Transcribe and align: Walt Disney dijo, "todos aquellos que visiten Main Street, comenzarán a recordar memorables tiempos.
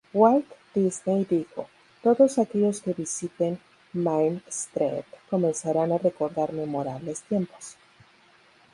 Walt 0.13 0.45
Disney 0.73 1.25
dijo, 1.25 1.67
"todos 2.01 2.39
aquellos 2.39 2.81
que 2.81 2.91
visiten 2.93 3.59
Main 3.93 4.41
Street, 4.47 5.05
comenzarán 5.29 5.91
a 5.91 5.99
recordar 5.99 6.53
memorables 6.53 7.21
tiempos. 7.21 7.75